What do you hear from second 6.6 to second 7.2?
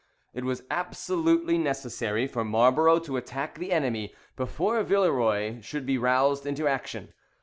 action.